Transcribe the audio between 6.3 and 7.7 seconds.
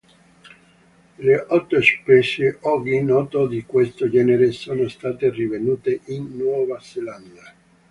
Nuova Zelanda.